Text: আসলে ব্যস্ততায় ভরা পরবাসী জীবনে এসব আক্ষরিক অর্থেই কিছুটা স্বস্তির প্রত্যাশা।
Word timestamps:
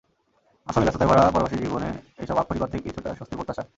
আসলে 0.67 0.85
ব্যস্ততায় 0.85 1.09
ভরা 1.09 1.33
পরবাসী 1.33 1.55
জীবনে 1.57 1.89
এসব 2.19 2.35
আক্ষরিক 2.37 2.61
অর্থেই 2.61 2.83
কিছুটা 2.85 3.09
স্বস্তির 3.17 3.37
প্রত্যাশা। 3.37 3.63